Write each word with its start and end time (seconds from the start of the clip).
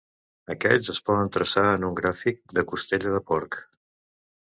Aquests 0.53 0.89
es 0.93 1.01
poden 1.09 1.29
traçar 1.37 1.67
en 1.75 1.87
un 1.91 2.01
gràfic 2.01 2.43
de 2.59 2.67
"costella 2.73 3.17
de 3.21 3.25
porc". 3.33 3.63